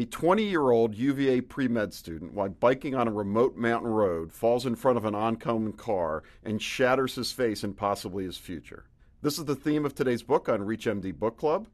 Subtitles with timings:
[0.00, 4.32] A 20 year old UVA pre med student, while biking on a remote mountain road,
[4.32, 8.86] falls in front of an oncoming car and shatters his face and possibly his future.
[9.20, 11.68] This is the theme of today's book on ReachMD Book Club.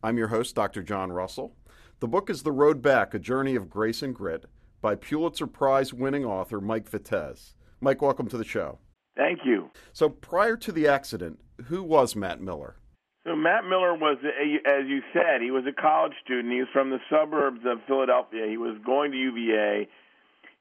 [0.00, 0.84] I'm your host, Dr.
[0.84, 1.56] John Russell.
[1.98, 4.44] The book is The Road Back A Journey of Grace and Grit
[4.80, 7.54] by Pulitzer Prize winning author Mike Vitez.
[7.80, 8.78] Mike, welcome to the show.
[9.16, 9.70] Thank you.
[9.92, 12.76] So, prior to the accident, who was Matt Miller?
[13.24, 16.52] So Matt Miller was, as you said, he was a college student.
[16.52, 18.46] He was from the suburbs of Philadelphia.
[18.48, 19.88] He was going to UVA.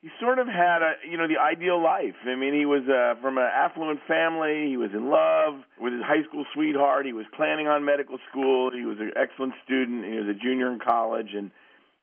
[0.01, 2.15] He sort of had a, you know, the ideal life.
[2.25, 4.67] I mean, he was uh, from an affluent family.
[4.69, 7.05] He was in love with his high school sweetheart.
[7.05, 8.71] He was planning on medical school.
[8.71, 10.05] He was an excellent student.
[10.05, 11.49] He was a junior in college, and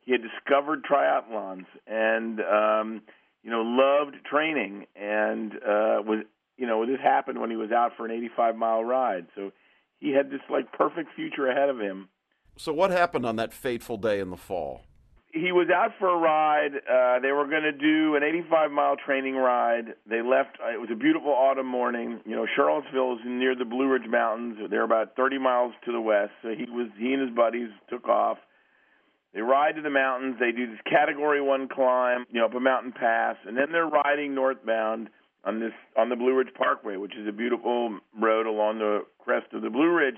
[0.04, 3.02] he had discovered triathlons and, um,
[3.44, 4.86] you know, loved training.
[4.96, 6.24] And uh, was,
[6.56, 9.26] you know, this happened when he was out for an 85 mile ride.
[9.36, 9.52] So
[10.00, 12.08] he had this like perfect future ahead of him.
[12.56, 14.82] So what happened on that fateful day in the fall?
[15.32, 16.74] He was out for a ride.
[16.74, 19.94] Uh, they were going to do an 85 mile training ride.
[20.08, 20.58] They left.
[20.58, 22.20] Uh, it was a beautiful autumn morning.
[22.24, 24.58] You know, Charlottesville is near the Blue Ridge Mountains.
[24.70, 26.32] They're about 30 miles to the west.
[26.42, 28.38] So he was he and his buddies took off.
[29.34, 30.36] They ride to the mountains.
[30.40, 33.86] They do this Category One climb, you know, up a mountain pass, and then they're
[33.86, 35.10] riding northbound
[35.44, 39.46] on this on the Blue Ridge Parkway, which is a beautiful road along the crest
[39.52, 40.16] of the Blue Ridge.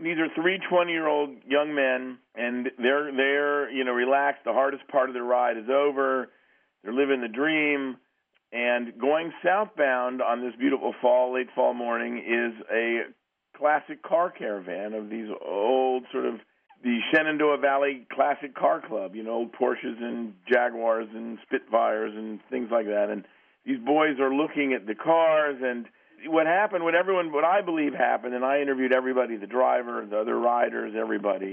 [0.00, 4.44] These are three 20-year-old young men, and they're they're you know relaxed.
[4.44, 6.28] The hardest part of the ride is over.
[6.82, 7.96] They're living the dream.
[8.52, 13.02] And going southbound on this beautiful fall, late fall morning, is a
[13.56, 16.40] classic car caravan of these old sort of
[16.82, 22.40] the Shenandoah Valley Classic Car Club, you know, old Porsches and Jaguars and Spitfires and
[22.50, 23.08] things like that.
[23.10, 23.24] And
[23.70, 25.86] these boys are looking at the cars and
[26.26, 30.18] what happened what everyone what i believe happened and i interviewed everybody the driver the
[30.18, 31.46] other riders everybody